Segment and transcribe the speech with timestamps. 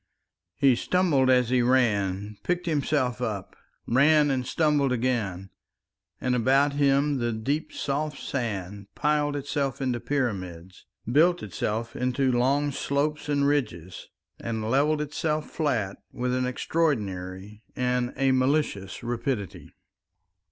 [0.55, 3.55] He stumbled as he ran, picked himself up,
[3.87, 5.51] ran and stumbled again;
[6.19, 12.71] and about him the deep soft sand piled itself into pyramids, built itself into long
[12.71, 14.07] slopes and ridges,
[14.39, 19.71] and levelled itself flat with an extraordinary and a malicious rapidity.